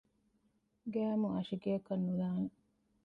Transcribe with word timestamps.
ގައިމު 0.93 1.27
އަށިގެއަކަށް 1.33 2.03
ނުލާނެ 2.07 2.47